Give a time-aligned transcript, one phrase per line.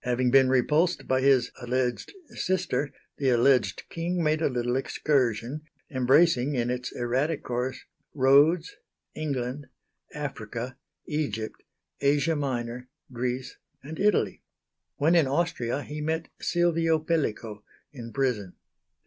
[0.00, 6.54] Having been repulsed by his (alleged) sister, the alleged king made a little excursion, embracing
[6.54, 8.76] in its erratic course Rhodes,
[9.14, 9.68] England,
[10.12, 11.62] Africa, Egypt,
[12.02, 14.42] Asia Minor, Greece, and Italy.
[14.96, 18.56] When in Austria he met Silvio Pellico in prison.